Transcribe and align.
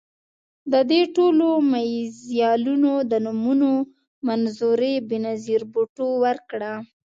د 0.71 0.73
دې 0.91 1.01
ټولو 1.15 1.47
میزایلونو 1.71 2.93
د 3.11 3.13
نومونو 3.25 3.71
منظوري 4.27 4.93
بېنظیر 5.09 5.61
بوټو 5.71 6.07
ورکړه. 6.23 6.73